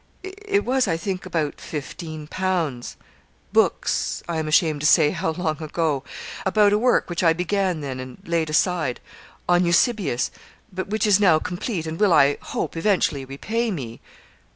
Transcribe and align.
It 0.23 0.65
was, 0.65 0.87
I 0.87 0.97
think, 0.97 1.27
about 1.27 1.61
fifteen 1.61 2.25
pounds 2.25 2.97
books 3.53 4.23
I 4.27 4.37
am 4.37 4.47
ashamed 4.47 4.79
to 4.81 4.87
say 4.87 5.11
how 5.11 5.29
long 5.33 5.61
ago; 5.61 6.03
about 6.43 6.73
a 6.73 6.79
work 6.79 7.07
which 7.07 7.21
I 7.21 7.33
began 7.33 7.81
then, 7.81 7.99
and 7.99 8.17
laid 8.25 8.49
aside 8.49 8.99
on 9.47 9.63
Eusebius; 9.63 10.31
but 10.73 10.87
which 10.87 11.05
is 11.05 11.19
now 11.19 11.37
complete, 11.37 11.85
and 11.85 11.99
will, 11.99 12.13
I 12.13 12.39
hope, 12.41 12.75
eventually 12.75 13.25
repay 13.25 13.69
me.' 13.69 14.01